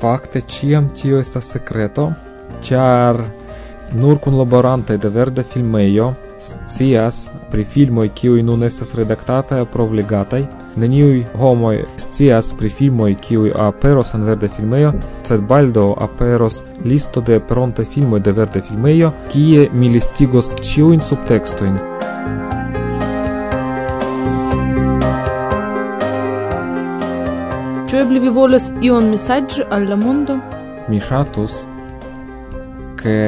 Fakte 0.00 0.40
ĉiam 0.40 0.88
tio 0.94 1.18
estas 1.20 1.50
sekreto, 1.56 2.10
ĉar 2.62 3.20
nur 3.96 4.20
kunlaborantoj 4.22 4.96
de 5.02 5.08
verda 5.08 5.42
filmejo 5.42 6.12
scias 6.38 7.30
pri 7.50 7.64
filmoj 7.64 8.08
kiuj 8.08 8.42
nun 8.42 8.62
estas 8.62 8.94
redaktataj 8.94 9.60
aŭ 9.62 9.66
provlegataj, 9.72 10.42
neniuj 10.76 11.24
homoj 11.40 11.84
scias 11.96 12.52
pri 12.58 12.68
filmoj 12.68 13.14
kiuj 13.26 13.52
aperos 13.66 14.14
en 14.14 14.24
Verde 14.28 14.48
Filmejo, 14.56 14.92
sed 15.24 15.40
baldaŭ 15.48 15.88
aperos 16.08 16.62
listo 16.84 17.20
de 17.20 17.40
pronte 17.40 17.84
filmoj 17.84 18.20
de 18.20 18.32
Verde 18.32 18.62
Filmejo, 18.68 19.12
kie 19.32 19.68
mi 19.72 19.88
listigos 19.88 20.54
ĉiujn 20.60 21.00
subtekstojn. 21.00 21.78
Ĉu 27.86 28.00
eble 28.02 28.20
vi 28.20 28.28
volas 28.28 28.72
ion 28.82 29.10
mesaĝi 29.10 29.64
al 29.70 29.88
la 29.88 29.96
mondo? 29.96 30.40
Mi 30.88 31.00
ŝatus, 31.00 31.64
ke 33.00 33.18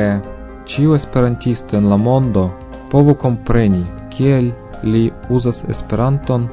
ĉiu 0.68 0.94
esperantisto 0.94 1.78
en 1.78 1.88
la 1.88 1.96
mondo 1.96 2.50
povu 2.90 3.14
kompreni 3.14 3.84
kiel 4.10 4.50
li 4.82 5.10
uzas 5.28 5.64
Esperanton 5.68 6.48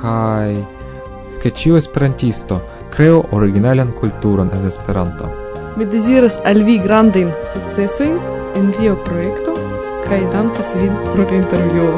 kaj 0.00 0.56
ke 1.42 1.50
ĉiu 1.50 1.76
esperantisto 1.76 2.60
kreu 2.90 3.22
originalan 3.32 3.92
kulturon 4.00 4.50
en 4.54 4.66
Esperanto. 4.66 5.30
Mi 5.76 5.86
deziras 5.86 6.38
al 6.44 6.62
vi 6.66 6.78
grandajn 6.78 7.30
sukcesojn 7.52 8.18
en 8.56 8.72
via 8.78 8.96
projekto 9.04 9.54
kaj 10.08 10.20
dankas 10.32 10.74
vin 10.80 10.96
pro 11.12 11.22
la 11.30 11.36
intervjuo. 11.42 11.94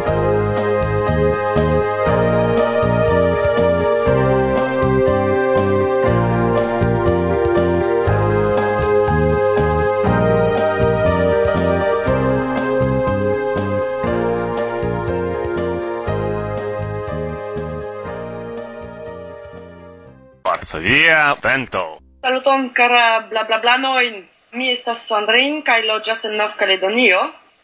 varsovia 20.72 21.36
vento. 21.42 21.98
Saluton 22.20 22.72
cara 22.74 23.26
bla 23.28 23.44
bla 23.44 23.58
bla 23.58 23.76
noin. 23.76 24.24
Mi 24.52 24.72
estas 24.72 25.06
Sandrin 25.08 25.62
kaj 25.62 25.82
loĝas 25.86 26.24
en 26.24 26.36
Nov-Kaledonio 26.36 27.20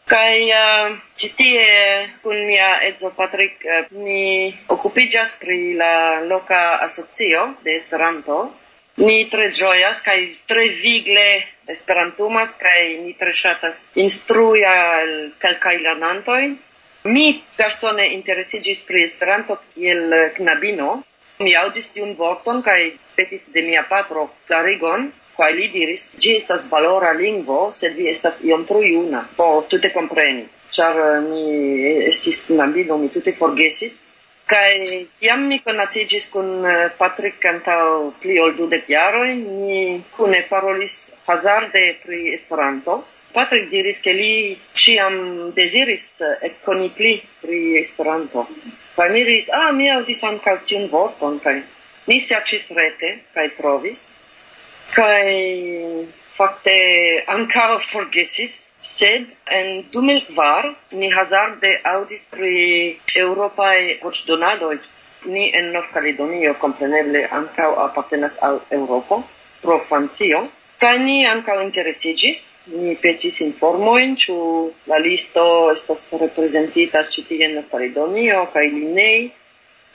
kaj 0.09 0.37
uh, 0.49 0.95
ĉi 1.15 1.27
tie 1.37 1.65
kun 2.23 2.45
mia 2.47 2.79
edzo 2.87 3.11
Patrick 3.13 3.61
uh, 3.65 3.71
eh, 3.73 3.85
mi 3.91 4.53
okupiĝas 4.67 5.35
pri 5.39 5.75
la 5.77 6.21
loka 6.25 6.79
asocio 6.85 7.55
de 7.63 7.75
Esperanto. 7.77 8.39
Ni 8.97 9.29
tre 9.29 9.51
ĝojas 9.53 10.01
kaj 10.01 10.17
tre 10.47 10.65
vigle 10.81 11.27
esperantumas 11.69 12.55
kaj 12.57 12.81
ni 13.05 13.13
tre 13.13 13.33
ŝatas 13.33 13.77
instrui 13.95 14.65
al 14.65 15.31
kelkaj 15.39 15.77
lernantoj. 15.77 16.41
Mi 17.05 17.27
persone 17.57 18.09
interesiĝis 18.13 18.81
pri 18.87 19.05
Esperanto 19.05 19.61
kiel 19.73 20.33
knabino, 20.35 21.03
Mi 21.39 21.53
audis 21.55 21.85
tiun 21.95 22.09
vorton 22.19 22.57
kaj 22.63 22.79
petis 23.17 23.43
de 23.55 23.61
mia 23.63 23.85
patro 23.89 24.25
klarigon, 24.47 25.05
kaj 25.37 25.47
li 25.59 25.67
diris, 25.75 26.01
ĝi 26.23 26.33
estas 26.39 26.65
valora 26.71 27.13
lingvo, 27.19 27.59
sed 27.77 27.93
vi 27.99 28.09
estas 28.11 28.41
iom 28.47 28.65
tro 28.71 28.81
juna 28.83 29.21
por 29.37 29.61
tute 29.71 29.91
kompreni. 29.93 30.43
Ĉar 30.77 30.99
eh, 31.03 31.13
mi 31.27 31.43
estis 32.09 32.41
knabino, 32.47 32.97
mi 33.03 33.07
tute 33.13 33.31
forgesis. 33.37 33.95
Kaj 34.51 34.73
kiam 35.21 35.45
mi 35.51 35.61
konatiĝis 35.63 36.27
kun 36.33 36.51
eh, 36.73 36.81
Patrick 36.99 37.47
antaŭ 37.53 37.85
pli 38.19 38.35
ol 38.43 38.57
dudek 38.59 38.91
jaroj, 38.91 39.31
ni 39.39 39.79
kune 40.17 40.43
parolis 40.51 40.97
hazarde 41.29 41.85
pri 42.03 42.21
Esperanto. 42.33 42.99
Patrick 43.31 43.71
diris, 43.71 44.03
ke 44.03 44.11
li 44.19 44.33
ĉiam 44.83 45.17
deziris 45.55 46.05
eh, 46.19 46.35
ekkoni 46.51 46.91
pli 46.99 47.15
pri 47.39 47.63
Esperanto. 47.85 48.43
Kaj 48.99 49.09
mi 49.09 49.19
diris, 49.23 49.45
ah, 49.55 49.69
mi 49.71 49.85
audis 49.87 50.19
ankaŭ 50.27 50.57
tiun 50.67 50.89
vorton, 50.91 51.37
kaj 51.43 51.53
mi 52.09 52.17
serĉis 52.19 52.65
rete 52.75 53.11
kaj 53.35 53.45
trovis, 53.59 54.01
kaj 54.91 55.29
fakte 56.39 56.73
ankaŭ 57.35 57.67
forgesis, 57.91 58.57
sed 58.97 59.29
en 59.59 59.69
2004 59.93 60.73
ni 60.99 61.11
hazarde 61.15 61.71
audis 61.93 62.27
pri 62.33 62.51
eŭropaj 63.23 63.77
voĉdonadoj. 64.03 64.75
Ni 65.31 65.47
en 65.61 65.71
Nov-Kaledonio 65.77 66.57
kompreneble 66.59 67.23
ankaŭ 67.39 67.71
apartenas 67.85 68.35
al 68.49 68.59
Eŭropo 68.81 69.23
pro 69.63 69.79
Francio, 69.87 70.43
kaj 70.83 70.95
ni 71.07 71.21
ankaŭ 71.35 71.61
interesiĝis 71.69 72.43
mi 72.71 72.95
petis 73.01 73.39
informoin, 73.41 74.15
ĉu 74.19 74.35
la 74.91 74.99
listo 75.01 75.43
estas 75.73 76.05
reprezentita 76.21 77.03
ĉi 77.11 77.25
tie 77.27 77.47
en 77.47 77.59
Caledonio 77.71 78.45
kaj 78.53 78.65
li 78.75 78.93
neis. 78.99 79.35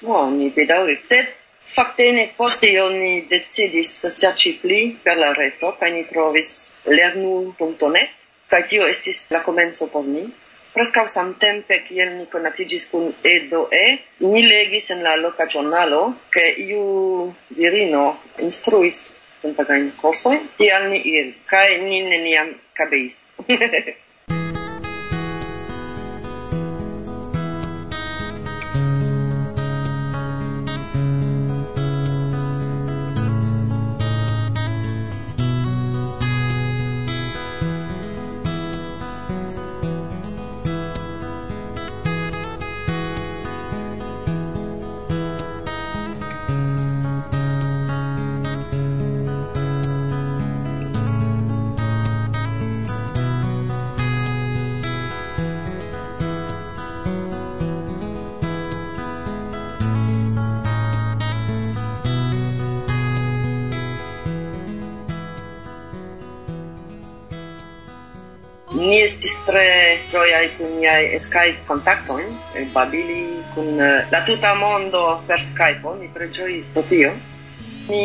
No, 0.05 0.27
ni 0.31 0.51
bedaŭris, 0.53 1.07
sed 1.09 1.31
fakte 1.75 2.07
ne 2.13 2.27
poste 2.37 2.71
oni 2.83 3.13
decidis 3.31 3.95
serĉi 4.19 4.57
pli 4.63 4.81
per 5.05 5.19
la 5.19 5.33
reto 5.39 5.73
kaj 5.81 5.91
ni 5.95 6.05
trovis 6.11 6.53
lernu.net 6.87 8.21
kaj 8.51 8.63
tio 8.71 8.89
estis 8.91 9.23
la 9.35 9.43
komenco 9.47 9.89
por 9.93 10.05
mi. 10.07 10.27
Preskaŭ 10.75 11.05
samtempe 11.07 11.79
kiel 11.87 12.17
ni 12.17 12.25
konatiĝis 12.31 12.89
kun 12.91 13.13
Edo 13.31 13.69
E, 13.71 13.85
ni 14.27 14.43
legis 14.43 14.91
en 14.91 15.05
la 15.07 15.15
loka 15.17 15.47
ĵurnalo 15.53 16.01
ke 16.35 16.49
iu 16.67 16.83
virino 17.55 18.09
instruis 18.43 19.05
senpagajn 19.45 19.91
kursojn, 20.01 20.49
tial 20.59 20.89
ni 20.91 20.99
iris. 21.05 21.39
Kaj 21.47 21.79
ni 21.85 22.01
neniam 22.09 22.51
cabeça. 22.75 23.17
niai 70.85 71.19
Skype 71.21 71.65
contactoin, 71.67 72.29
babili 72.73 73.41
kun 73.55 73.81
eh, 73.81 74.05
la 74.13 74.21
tuta 74.25 74.55
mondo 74.55 75.23
per 75.27 75.41
Skype, 75.41 75.97
ni 76.01 76.11
preĝojis 76.13 76.77
tio. 76.89 77.15
Ni 77.89 78.05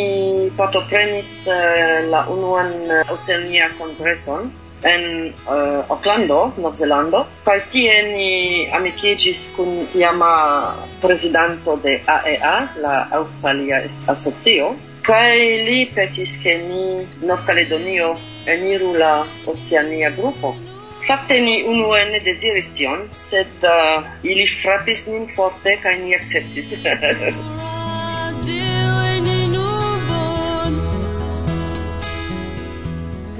partoprenis 0.58 1.48
eh, 1.48 2.08
la 2.08 2.26
unuan 2.32 2.74
eh, 2.88 3.12
Oceania 3.12 3.70
Kongreson 3.78 4.52
en 4.80 5.34
uh, 5.44 5.84
Aucklando, 5.92 6.54
Novzelando, 6.56 7.26
kaj 7.44 7.58
tie 7.74 7.96
ni 8.14 8.30
amikiĝis 8.72 9.50
kun 9.58 9.82
iama 10.00 10.30
prezidanto 11.02 11.76
de 11.84 11.98
AEA, 12.08 12.54
la 12.80 12.94
Aŭstralia 13.18 13.82
Asocio, 14.08 14.70
kaj 15.04 15.36
li 15.68 15.82
petis 15.92 16.38
ke 16.40 16.56
ni 16.64 16.84
Nov-Kaledonio 17.28 18.14
eniru 18.48 18.94
la 18.96 19.18
Oceania 19.52 20.14
Grupo, 20.16 20.56
Fakte 21.08 21.40
ni 21.42 21.64
unue 21.64 22.06
ne 22.12 22.20
deziris 22.20 22.68
tion, 22.78 23.08
sed 23.30 23.66
uh, 23.66 24.04
ili 24.24 24.46
frapis 24.62 25.06
nin 25.08 25.28
forte 25.36 25.78
kaj 25.84 25.96
ni 26.04 26.16
akceptis. 26.16 26.76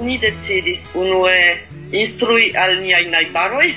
ni 0.00 0.18
decidis 0.18 0.94
unue 0.94 1.56
instrui 1.92 2.50
al 2.56 2.80
niaj 2.82 3.04
najbaroj. 3.12 3.68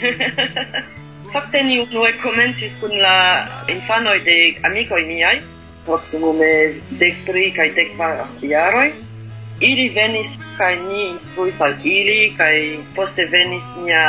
Fakte 1.34 1.64
ni 1.64 1.80
unue 1.82 2.14
komencis 2.22 2.76
kun 2.82 2.94
la 3.02 3.18
infanoj 3.68 4.20
de 4.26 4.38
amikoj 4.70 5.02
niaj, 5.08 5.40
proksimume 5.86 6.52
dek 7.02 7.26
tri 7.28 7.50
kaj 7.56 7.70
dek 7.76 7.96
kvar 7.96 8.24
jaroj. 8.42 8.92
Ili 9.60 9.90
venis 9.90 10.28
kaj 10.58 10.76
ni 10.76 11.02
instruis 11.10 11.62
al 11.62 11.74
ili 11.84 12.34
kaj 12.38 12.56
poste 12.96 13.26
venis 13.32 13.64
mia 13.86 14.06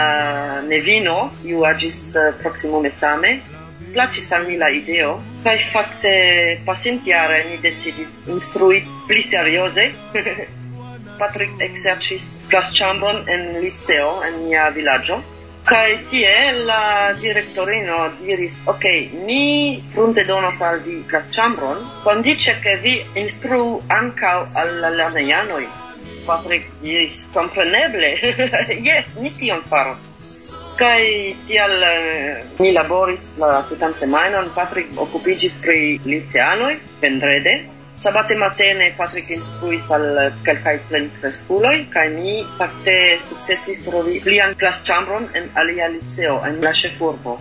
nevino, 0.69 1.31
iu 1.45 1.65
agis 1.65 1.99
eh, 2.17 2.33
proksimume 2.41 2.91
same. 2.91 3.39
Placis 3.93 4.33
al 4.33 4.47
mi 4.49 4.57
la 4.59 4.71
ideo, 4.71 5.21
kaj 5.45 5.57
fakte 5.73 6.15
pasintjare 6.67 7.45
ni 7.51 7.61
decidis 7.63 8.27
instrui 8.29 8.83
pli 9.09 9.23
serioze. 9.31 9.91
Patrick 11.21 11.61
exercis 11.63 12.25
klasĉambron 12.51 13.23
en 13.31 13.47
liceo 13.63 14.17
en 14.27 14.41
mia 14.49 14.69
vilaĝo. 14.75 15.21
Kai 15.65 15.97
tiel 16.11 16.67
la 16.69 17.15
directorino 17.17 18.11
diris, 18.21 18.59
ok, 18.69 18.85
ni 19.25 19.81
prunte 19.95 20.27
donos 20.29 20.59
al 20.61 20.83
vi 20.85 20.99
clasĉambron, 21.09 21.79
kondiĉe 22.05 22.59
che 22.61 22.75
vi 22.83 22.93
instru 23.23 23.81
ankaŭ 23.89 24.35
al 24.61 24.75
la. 24.83 25.09
Patrick 26.27 26.69
diris, 26.83 27.17
kompreneble, 27.33 28.11
yes, 28.89 29.09
ni 29.17 29.33
tion 29.39 29.63
faros. 29.71 29.99
Kai 30.77 31.35
tial 31.49 31.83
eh, 31.89 32.45
mi 32.59 32.73
laboris 32.73 33.25
la 33.39 33.63
tutan 33.69 33.95
semajnon, 33.95 34.51
Patrick 34.55 34.93
occupigis 35.01 35.57
pri 35.65 36.01
liceanoj 36.05 36.77
vendrede, 37.01 37.55
sabate 38.05 38.35
matene 38.37 38.93
Patrick 38.99 39.31
instruis 39.33 39.85
al 39.97 40.05
kelkaj 40.45 40.75
plenkreskuloj 40.91 41.77
cae 41.95 42.11
mi 42.13 42.35
parte 42.59 42.95
successis 43.29 43.81
trovi 43.87 44.19
plian 44.21 44.53
clas 44.61 44.83
chambron 44.85 45.25
en 45.41 45.49
alia 45.61 45.89
liceo 45.89 46.35
en 46.45 46.61
la 46.61 46.73
ĉefurbo. 46.81 47.39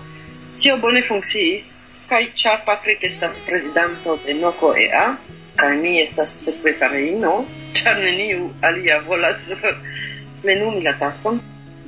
Tio 0.62 0.78
bone 0.80 1.02
funcciis, 1.04 1.68
cae 2.08 2.30
ĉar 2.40 2.62
Patrick 2.70 3.04
estas 3.04 3.42
presidanto 3.48 4.16
de 4.26 4.38
NOCO 4.40 4.72
EA 4.86 5.08
cae 5.60 5.76
mi 5.82 5.98
estas 6.02 6.32
sekretariino, 6.46 7.34
ĉar 7.76 8.00
neniu 8.00 8.48
alia 8.64 9.02
volas 9.08 9.44
plenumi 10.42 10.86
la 10.88 10.96
taskon, 11.02 11.42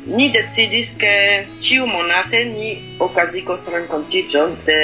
ni 0.06 0.28
decidis 0.36 0.92
che 1.00 1.48
ciu 1.64 1.88
monate 1.88 2.44
ni 2.52 2.76
okazikos 3.00 3.64
renkontiĝon 3.72 4.60
de 4.68 4.82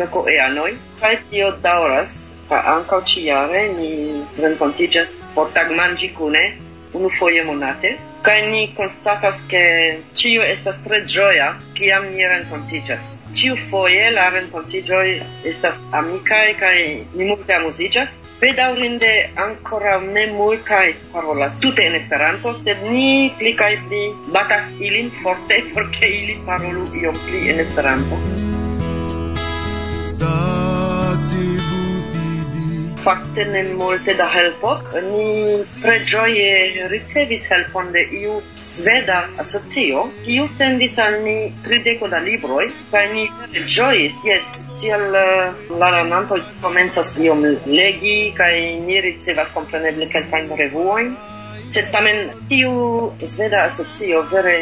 nokoeanoj 0.00 0.72
kaj 1.02 1.12
tio 1.30 1.52
dauras 1.62 2.16
Ca 2.48 2.62
anca 2.62 3.02
ciare 3.02 3.68
ni 3.74 4.22
rencontigas 4.38 5.30
por 5.34 5.50
tag 5.52 5.70
mangi 5.74 6.12
cune, 6.12 6.56
unu 6.92 7.08
foie 7.18 7.42
monate, 7.42 7.98
ca 8.22 8.34
ni 8.40 8.72
constatas 8.74 9.42
che 9.46 10.02
ciu 10.14 10.42
estas 10.42 10.76
tre 10.84 11.04
gioia 11.04 11.56
ciam 11.74 12.06
ni 12.14 12.26
rencontigas. 12.26 13.18
Ciu 13.32 13.56
foie 13.68 14.10
la 14.10 14.28
rencontigioi 14.30 15.22
estas 15.42 15.88
amicae 15.90 16.54
ca 16.54 16.70
ni 17.14 17.24
multe 17.24 17.52
amusigas, 17.52 18.08
Bedaurinde 18.38 19.30
ancora 19.34 19.98
ne 19.98 20.26
multae 20.26 20.94
parolas 21.12 21.58
tute 21.58 21.82
in 21.86 21.94
Esperanto, 21.94 22.52
sed 22.64 22.82
ni 22.84 23.32
pli 23.38 23.54
kaj 23.56 23.72
pli 23.88 24.02
batas 24.34 24.68
ilin 24.78 25.08
forte 25.22 25.62
porque 25.74 26.10
ili 26.18 26.36
parolu 26.44 26.84
iom 27.02 27.16
pli 27.24 27.48
in 27.48 27.64
Esperanto. 27.64 28.45
fakte 33.06 33.44
ne 33.44 33.62
multe 33.78 34.14
da 34.18 34.26
helpo. 34.34 34.74
Ni 35.12 35.26
tre 35.82 35.98
ĝoje 36.10 36.88
ricevis 36.90 37.44
helpon 37.50 37.92
de 37.94 38.02
iu 38.20 38.40
sveda 38.66 39.20
asocio, 39.42 40.02
kiu 40.24 40.46
sendis 40.50 40.98
al 40.98 41.20
ni 41.24 41.36
trideko 41.64 42.08
da 42.12 42.18
libroj, 42.24 42.66
kaj 42.90 43.04
ni 43.12 43.28
tre 43.52 43.62
ĝojis, 43.76 44.18
jes, 44.26 44.50
tiel 44.80 45.06
eh, 45.20 45.62
la 45.82 45.92
lernantoj 45.94 46.40
komencas 46.64 47.14
iom 47.22 47.46
legi, 47.66 48.16
kaj 48.36 48.52
ni 48.88 49.00
ricevas 49.06 49.54
kompreneble 49.54 50.10
kelkajn 50.12 50.50
revuojn. 50.62 51.14
Sed 51.70 51.88
tamen 51.94 52.26
tiu 52.50 52.74
sveda 53.36 53.64
asocio 53.70 54.26
vere 54.32 54.58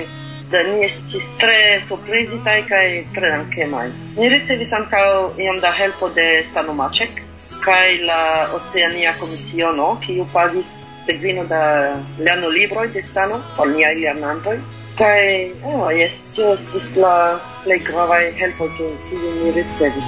da 0.52 0.62
ni 0.68 0.84
estis 0.84 1.24
tre 1.40 1.80
surprizitaj 1.88 2.60
kaj 2.68 2.88
tre 3.16 3.30
dankemaj. 3.38 3.88
Ni 4.18 4.28
ricevis 4.36 4.72
ankaŭ 4.76 5.06
iom 5.46 5.60
da 5.64 5.72
helpo 5.72 6.12
de 6.16 6.26
Stano 6.50 6.76
Maček, 6.76 7.24
kai 7.64 7.98
la 8.04 8.48
Oceania 8.52 9.14
Komisiono, 9.20 9.96
kiu 10.06 10.26
pagis 10.32 10.66
seguino 11.06 11.44
da 11.44 11.60
lerno 12.18 12.48
libroj 12.48 12.88
de 12.92 13.02
stano 13.02 13.40
por 13.56 13.68
niaj 13.68 13.94
lernantoj. 13.94 14.58
kai 14.98 15.52
oh, 15.64 15.88
jes, 15.90 16.12
tio 16.34 16.52
estis 16.54 16.96
la 16.96 17.40
plej 17.64 17.80
helpo 18.38 18.68
ke 18.76 18.86
kiu 19.08 19.30
mi 19.40 19.50
ricevis. 19.50 20.04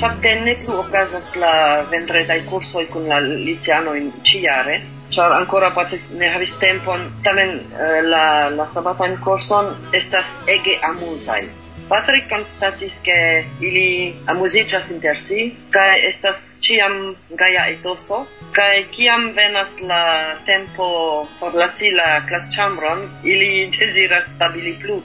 Fakte 0.00 0.34
ne 0.34 0.54
plu 0.64 0.78
okazas 0.80 1.36
la 1.36 1.84
vendredaj 1.90 2.40
kursoj 2.50 2.86
kun 2.92 3.06
la 3.08 3.20
liceanoj 3.20 4.00
ĉijare, 4.26 4.80
ĉar 5.14 5.32
ancora 5.32 5.70
parte 5.70 6.00
ne 6.18 6.28
havis 6.28 6.52
tempon, 6.58 7.00
tamen 7.24 7.60
eh, 7.60 8.00
la, 8.02 8.48
la 8.50 8.66
sabatan 8.74 9.16
kurson 9.24 9.70
estas 9.92 10.26
ege 10.46 10.80
amuzaj. 10.82 11.63
Patrick 11.88 12.28
constatis 12.28 12.94
che 13.02 13.44
ili 13.60 14.14
amuzicas 14.24 14.88
inter 14.90 15.18
si, 15.18 15.56
cae 15.70 16.00
estas 16.08 16.38
ciam 16.60 17.14
gaia 17.36 17.66
etoso, 17.68 18.26
cae 18.52 18.86
ciam 18.96 19.34
venas 19.34 19.68
la 19.80 20.38
tempo 20.44 21.28
forlasi 21.38 21.90
la 21.90 22.24
clascambron, 22.28 23.04
ili 23.22 23.68
desiras 23.76 24.24
stabili 24.34 24.72
plu, 24.80 25.02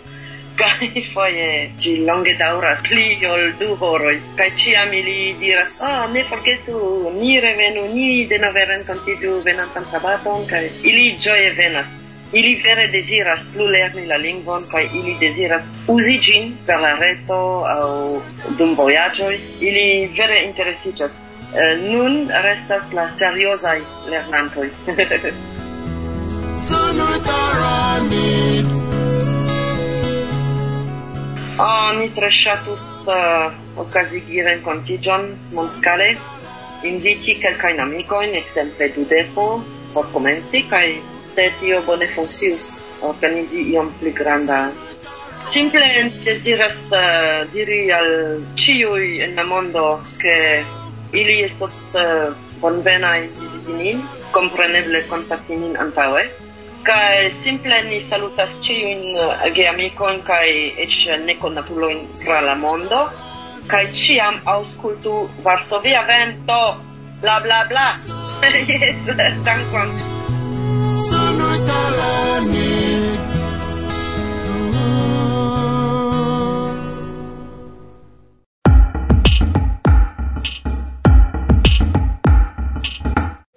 Ca 0.59 0.77
foie 1.13 1.71
ci 1.77 2.03
longe 2.03 2.35
dauras 2.35 2.81
pli 2.81 3.15
ol 3.25 3.53
du 3.59 3.75
horoi, 3.79 4.17
kaj 4.35 4.49
ciam 4.59 4.91
ili 4.91 5.35
diras 5.39 5.77
ah 5.79 6.03
ne 6.11 6.23
forgesu 6.27 7.11
ni 7.15 7.39
revenu 7.39 7.85
ni 7.93 8.27
denove 8.27 8.65
renkontiĝu 8.65 9.37
venantan 9.45 9.87
sabaton 9.91 10.43
ca 10.49 10.59
ili 10.59 11.15
gioie 11.15 11.53
venas. 11.61 11.98
Ili 12.31 12.61
vere 12.63 12.87
desiras 12.93 13.41
plu 13.53 13.65
lerni 13.73 14.05
la 14.05 14.17
lingvon 14.21 14.63
kaj 14.71 14.83
ili 14.93 15.15
desiras 15.19 15.63
uzi 15.87 16.17
ĝin 16.25 16.51
per 16.65 16.77
la 16.83 16.91
reto 16.99 17.39
aŭ 17.65 17.87
dum 18.59 18.75
vojaĝoj. 18.77 19.33
Ili 19.61 19.85
vere 20.17 20.43
interesiĝas. 20.49 21.11
uh, 21.11 21.79
nun 21.91 22.29
restas 22.43 22.83
la 22.93 23.09
seriozaj 23.17 23.79
lernantoj. 24.09 24.69
Oh, 31.59 31.91
mi 31.99 32.07
tre 32.15 32.29
ŝatus 32.31 32.83
eh, 33.07 33.15
uh, 33.15 33.55
okazigi 33.83 34.43
renkontiĝon 34.47 35.25
mondskale, 35.55 36.05
inviti 36.87 37.35
kelkajn 37.41 37.81
amikojn, 37.83 38.35
ekzemple 38.39 38.87
Dudepo, 38.95 39.47
por 39.93 40.07
komenci 40.13 40.61
kaj 40.69 40.85
se 41.39 41.51
tio 41.59 41.79
bone 41.87 42.07
funkcius 42.15 42.63
organizi 43.01 43.61
iom 43.71 43.93
pli 43.99 44.11
granda 44.11 44.57
Simple 45.53 46.11
desiras 46.25 46.75
uh, 46.91 46.97
eh, 46.99 47.45
diri 47.53 47.79
al 47.91 48.09
ciui 48.59 49.21
en 49.23 49.35
la 49.35 49.45
mondo 49.47 50.01
che 50.19 50.65
ili 51.11 51.39
estos 51.47 51.95
eh, 51.95 52.27
uh, 52.27 52.35
bonvenai 52.59 53.21
visitinin, 53.39 54.03
compreneble 54.31 55.01
contactinin 55.07 55.73
antaue, 55.77 56.27
kai 56.83 57.31
simple 57.41 57.81
ni 57.87 58.03
salutas 58.11 58.51
ciuin 58.61 59.01
uh, 59.15 59.39
eh, 59.39 59.49
geamicon 59.55 60.21
kai 60.27 60.75
ec 60.77 60.93
neconatuloin 61.25 62.05
tra 62.21 62.43
la 62.45 62.53
mondo, 62.53 63.09
kai 63.65 63.87
ciam 63.95 64.37
auscultu 64.43 65.25
Varsovia 65.41 66.05
vento, 66.05 66.61
bla 67.23 67.39
bla 67.39 67.65
bla. 67.65 67.89
yes, 68.69 69.17
dankon. 69.41 70.18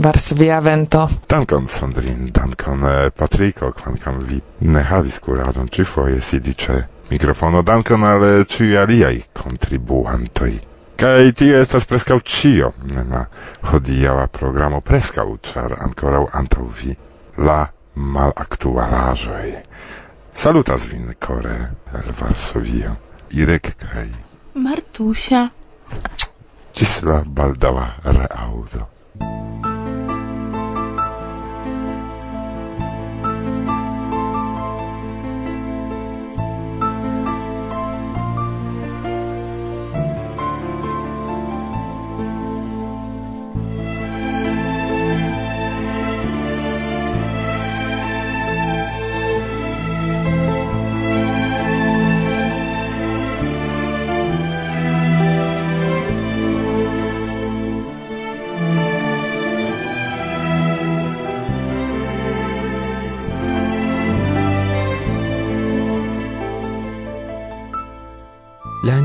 Varsovia 0.03 0.61
vento. 0.61 1.09
Dankon 1.29 1.69
Sandrin, 1.69 2.31
dankon 2.33 2.83
eh, 2.85 3.11
Patriko, 3.11 3.71
kvankam 3.71 4.19
vi 4.27 4.41
ne 4.61 4.83
havis 4.83 5.21
kuradon 5.23 5.69
ĉifoje 5.71 6.21
sidi 6.21 6.55
ĉe 6.59 6.79
mikrofono, 7.11 7.63
dankon 7.63 8.03
al 8.05 8.25
eh, 8.27 8.43
ĉiuj 8.51 8.81
aliaj 8.83 9.21
kontribuantoj. 9.33 10.51
Kaj 10.99 11.33
tio 11.39 11.61
estas 11.61 11.87
preskaŭ 11.87 12.19
ĉio 12.19 12.73
en 12.91 13.15
la 13.15 13.23
hodiaŭa 13.71 14.27
programo 14.27 14.81
preskaŭ, 14.81 15.29
ĉar 15.53 15.77
ankoraŭ 15.87 16.25
antaŭ 16.41 16.67
vi 16.81 16.97
la 17.39 17.61
malaktualajoj. 17.95 19.53
Salutas 20.35 20.87
vin 20.93 21.15
kore 21.27 21.57
el 21.95 22.13
Varsovio. 22.21 22.97
Irek 23.33 23.75
kaj 23.81 24.09
Martusia. 24.55 25.47
Ĝis 26.77 26.99
la 27.09 27.23
baldaŭa 27.25 27.87
reaŭdo. 28.05 28.89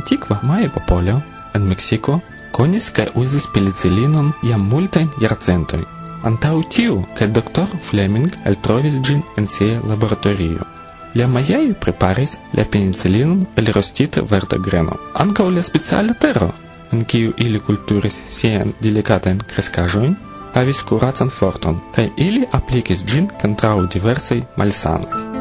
antikva 0.07 0.39
maja 0.43 0.69
popolo 0.69 1.21
en 1.53 1.67
Mexico 1.67 2.19
konis 2.51 2.89
kaj 2.89 3.07
uzis 3.15 3.47
penicilinon 3.53 4.31
jam 4.43 4.63
multajn 4.71 5.09
jarcentoj. 5.21 5.81
Antaŭ 6.23 6.61
tiu, 6.71 7.03
kaj 7.17 7.27
doktoro 7.35 7.79
Fleming 7.89 8.31
eltrovis 8.45 8.95
ĝin 9.03 9.19
en 9.37 9.47
sia 9.47 9.81
laboratorio. 9.83 10.63
Lia 11.13 11.27
majai 11.27 11.73
preparis 11.81 12.37
la 12.53 12.63
penicilinon 12.63 13.45
el 13.55 13.73
rostita 13.75 14.23
verda 14.31 14.57
greno. 14.57 14.95
Ankaŭ 15.13 15.49
la 15.49 15.61
speciala 15.61 16.13
tero, 16.13 16.49
en 16.91 17.03
kiu 17.03 17.33
ili 17.37 17.59
kulturis 17.59 18.21
sian 18.39 18.73
delikatajn 18.81 19.43
kreskaĵojn, 19.51 20.15
havis 20.55 20.83
kuracan 20.87 21.29
forton, 21.29 21.81
kaj 21.95 22.09
ili 22.17 22.47
aplikis 22.51 23.03
ĝin 23.03 23.27
kontraŭ 23.41 23.81
diversaj 23.93 24.41
malsanoj. 24.55 25.36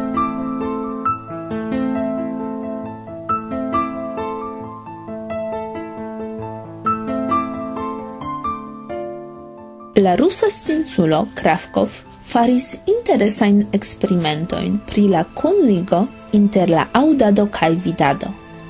la 10.06 10.14
rusa 10.16 10.50
scienculo 10.50 11.24
Kravkov 11.34 11.94
faris 12.32 12.66
interesajn 12.90 13.62
eksperimentojn 13.78 14.76
pri 14.90 15.06
la 15.14 15.22
kunligo 15.40 16.00
inter 16.38 16.70
la 16.70 16.84
audado 17.00 17.46
kaj 17.56 17.70
vidado. 17.86 18.28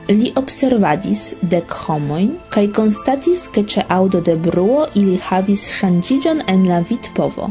Li 0.09 0.31
observadis 0.41 1.23
dek 1.55 1.75
homojn 1.83 2.31
kaj 2.57 2.65
konstatis, 2.79 3.47
ke 3.55 3.65
ĉe 3.75 3.85
aŭdo 3.99 4.21
de 4.29 4.37
bruo 4.47 4.87
ili 5.03 5.19
havis 5.29 5.67
ŝanĝiĝon 5.81 6.45
en 6.55 6.65
la 6.71 6.81
vidpovo. 6.91 7.51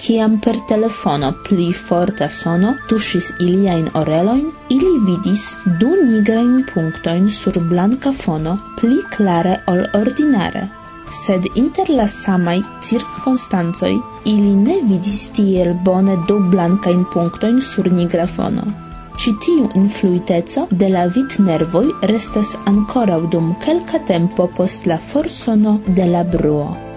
Kiam 0.00 0.38
per 0.40 0.56
telefono 0.72 1.30
pli 1.46 1.68
forta 1.84 2.30
sono 2.40 2.74
tuŝis 2.88 3.30
iliajn 3.46 3.90
orelojn, 4.02 4.46
ili 4.78 4.92
vidis 5.06 5.46
du 5.82 5.92
nigrajn 6.02 6.58
punktojn 6.72 7.30
sur 7.38 7.62
blanka 7.74 8.16
fono 8.24 8.58
pli 8.80 9.02
klare 9.16 9.58
ol 9.74 9.84
ordinare 10.02 10.68
sed 11.10 11.46
inter 11.54 11.90
la 11.90 12.06
samaj 12.08 12.58
cirkonstancoj 12.82 13.92
ili 14.24 14.54
ne 14.56 14.76
vidis 14.90 15.28
tiel 15.36 15.74
bone 15.84 16.16
du 16.28 16.38
blankajn 16.52 17.04
punktojn 17.12 17.60
sur 17.62 17.92
nigra 17.92 18.26
fono. 18.26 18.66
Ĉi 19.20 19.32
tiu 19.44 19.70
influiteco 19.76 20.66
de 20.70 20.88
la 20.88 21.06
vitnervoj 21.16 21.86
restas 22.12 22.54
ankoraŭ 22.70 23.20
dum 23.32 23.50
kelka 23.64 23.98
tempo 24.12 24.46
post 24.56 24.86
la 24.86 24.98
forsono 25.10 25.80
de 25.86 26.06
la 26.14 26.22
bruo. 26.24 26.89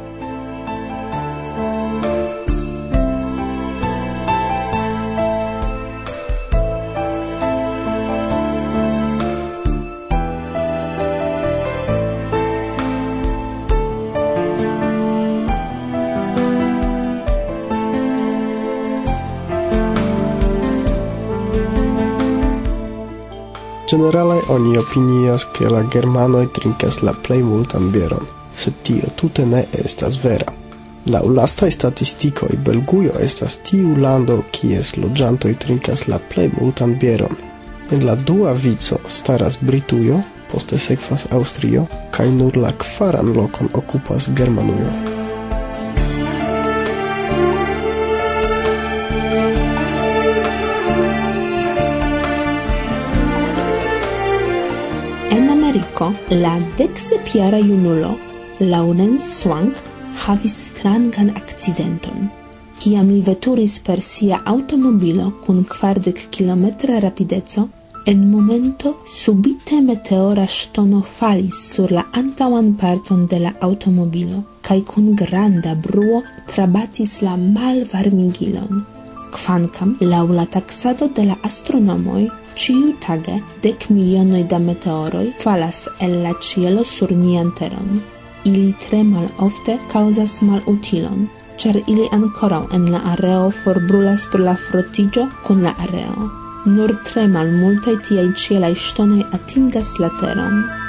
Generale 23.93 24.41
oni 24.47 24.77
opinias, 24.77 25.45
che 25.45 25.69
la 25.69 25.83
germanoi 25.87 26.47
trinkas 26.51 26.95
la 27.01 27.13
plej 27.13 27.43
multan 27.43 27.91
bieron, 27.91 28.25
sed 28.55 28.73
tio 28.81 29.11
tute 29.15 29.45
ne 29.45 29.61
estas 29.83 30.17
vera. 30.23 30.49
Laŭ 31.13 31.21
lastaj 31.37 31.69
statistikoj, 31.75 32.49
Belgujo 32.65 33.13
estas 33.27 33.59
tiu 33.69 33.93
lando 34.05 34.39
kies 34.57 34.95
loĝantoj 34.97 35.53
trinkas 35.65 36.07
la 36.09 36.17
plej 36.33 36.49
multan 36.57 36.97
bieron. 36.97 37.37
En 37.91 38.05
la 38.09 38.15
dua 38.15 38.57
vico 38.65 38.97
staras 39.19 39.61
Britujo, 39.61 40.23
poste 40.49 40.81
sekvas 40.81 41.29
Aŭstrio, 41.29 41.85
kaj 42.17 42.31
nur 42.41 42.57
la 42.65 42.73
kvaran 42.73 43.35
lokon 43.37 43.69
okupas 43.77 44.31
Germanujo. 44.33 45.12
Ameriko, 55.73 56.13
la 56.29 56.59
deksepjara 56.77 57.57
junulo 57.57 58.11
Laurence 58.59 59.25
Swank 59.25 59.79
havis 60.23 60.57
strangan 60.67 61.31
akcidenton. 61.35 62.27
Kiam 62.77 63.07
li 63.09 63.21
veturis 63.25 63.79
per 63.79 64.01
sia 64.01 64.37
automobilo 64.45 65.31
kun 65.45 65.63
kvardek 65.65 66.27
kilometra 66.29 66.99
rapideco, 66.99 67.63
en 68.05 68.21
momento 68.29 68.91
subite 69.09 69.81
meteora 69.81 70.45
ŝtono 70.45 71.01
falis 71.01 71.63
sur 71.73 71.95
la 71.97 72.05
antaŭan 72.21 72.75
parton 72.77 73.25
de 73.25 73.41
la 73.47 73.55
automobilo 73.61 74.43
kaj 74.61 74.79
kun 74.93 75.15
granda 75.15 75.73
bruo 75.87 76.21
trabatis 76.53 77.21
la 77.25 77.33
malvarmigilon. 77.57 78.85
Kvankam 79.33 79.97
laŭ 80.01 80.25
la 80.37 80.45
taksado 80.45 81.09
de 81.09 81.29
la 81.31 81.41
astronomoj 81.41 82.29
Ciu 82.55 82.93
tage 83.01 83.41
dec 83.63 83.89
milionoi 83.89 84.43
da 84.43 84.59
meteoroi 84.59 85.33
falas 85.43 85.87
el 85.99 86.13
la 86.23 86.33
cielo 86.39 86.83
sur 86.83 87.11
nian 87.11 87.49
teron. 87.59 88.01
Ili 88.45 88.75
tre 88.83 89.03
mal 89.03 89.27
ofte 89.37 89.79
causas 89.93 90.41
mal 90.41 90.61
utilon, 90.67 91.27
char 91.57 91.75
ili 91.87 92.05
ancorau 92.11 92.67
en 92.75 92.85
la 92.91 92.99
areo 93.13 93.49
forbrulas 93.49 94.27
per 94.31 94.39
la 94.39 94.55
frotigio 94.55 95.27
con 95.43 95.63
la 95.63 95.73
areo. 95.85 96.29
Nur 96.65 96.91
tre 97.07 97.27
mal 97.27 97.49
multai 97.61 97.97
tiai 98.05 98.29
cielai 98.41 98.75
stonei 98.75 99.25
atingas 99.31 99.99
la 99.99 100.09
teron. 100.19 100.82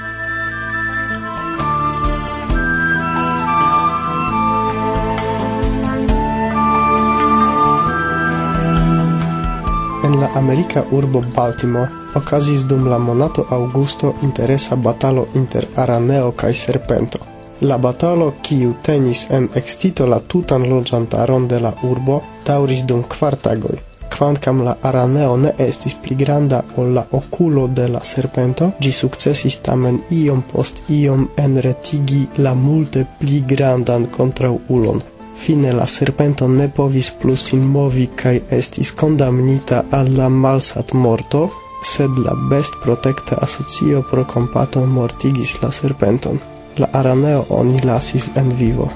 la 10.25 10.31
America 10.39 10.85
urbo 10.91 11.21
Baltimore 11.37 11.91
okazis 12.15 12.65
dum 12.65 12.87
la 12.89 12.99
monato 12.99 13.47
augusto 13.51 14.15
interesa 14.23 14.77
batalo 14.77 15.27
inter 15.35 15.67
araneo 15.75 16.31
kaj 16.41 16.53
serpento. 16.55 17.19
La 17.61 17.77
batalo, 17.79 18.33
kiu 18.43 18.75
tenis 18.83 19.27
en 19.31 19.49
extito 19.61 20.07
la 20.07 20.21
tutan 20.21 20.65
loĝantaron 20.71 21.49
de 21.49 21.61
la 21.61 21.73
urbo, 21.91 22.21
daŭris 22.47 22.83
dum 22.89 23.03
kvar 23.15 23.37
tagoj. 23.47 23.77
Kvankam 24.17 24.63
la 24.65 24.77
araneo 24.91 25.37
ne 25.45 25.53
estis 25.69 25.97
pli 26.03 26.17
granda 26.17 26.63
ol 26.77 26.95
la 26.99 27.05
okulo 27.21 27.67
de 27.79 27.89
la 27.95 28.01
serpento, 28.13 28.71
ĝi 28.81 28.93
sukcesis 28.93 29.59
tamen 29.67 29.99
iom 30.21 30.45
post 30.53 30.85
iom 31.01 31.29
enretigi 31.47 32.23
la 32.47 32.55
multe 32.55 33.05
pli 33.19 33.43
grandan 33.55 34.07
kontraŭulon. 34.17 35.03
Fine 35.37 35.73
la 35.73 35.87
serpento 35.87 36.49
ne 36.49 36.68
povis 36.68 37.11
plus 37.20 37.51
in 37.53 37.64
movi 37.66 38.07
kai 38.23 38.40
estis 38.59 38.92
condamnita 38.92 39.85
al 39.90 40.12
la 40.16 40.29
malsat 40.29 40.94
morto, 40.94 41.51
sed 41.83 42.18
la 42.25 42.35
best 42.51 42.79
protecta 42.83 43.37
asocio 43.47 44.03
pro 44.11 44.25
compato 44.25 44.85
mortigis 44.87 45.61
la 45.62 45.70
serpenton. 45.70 46.40
La 46.77 46.88
araneo 46.92 47.44
oni 47.49 47.79
lasis 47.85 48.31
en 48.35 48.49
vivo. 48.59 48.90